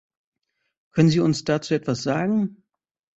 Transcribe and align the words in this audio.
Können 0.95 1.09
Sie 1.09 1.19
uns 1.19 1.43
dazu 1.43 1.75
etwas 1.75 2.01
sagen? 2.01 2.63